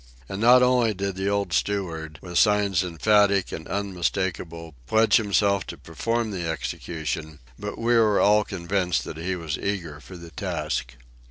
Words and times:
And 0.27 0.41
not 0.41 0.63
only 0.63 0.95
did 0.95 1.15
the 1.15 1.29
old 1.29 1.53
steward, 1.53 2.17
with 2.23 2.39
signs 2.39 2.83
emphatic 2.83 3.51
and 3.51 3.67
unmistakable, 3.67 4.73
pledge 4.87 5.17
himself 5.17 5.67
to 5.67 5.77
perform 5.77 6.31
the 6.31 6.49
execution, 6.49 7.37
but 7.59 7.77
we 7.77 7.93
were 7.95 8.19
all 8.19 8.43
convinced 8.43 9.03
that 9.03 9.17
he 9.17 9.35
was 9.35 9.59
eager 9.59 9.99
for 9.99 10.17
the 10.17 10.31
task. 10.31 10.95